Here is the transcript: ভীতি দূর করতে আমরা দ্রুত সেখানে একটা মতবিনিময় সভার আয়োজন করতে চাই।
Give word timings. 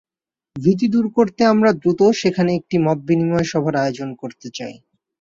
ভীতি 0.55 0.87
দূর 0.93 1.05
করতে 1.17 1.41
আমরা 1.45 1.69
দ্রুত 1.73 2.01
সেখানে 2.21 2.51
একটা 2.59 2.77
মতবিনিময় 2.85 3.47
সভার 3.51 3.75
আয়োজন 3.77 4.09
করতে 4.21 4.47
চাই। 4.57 4.75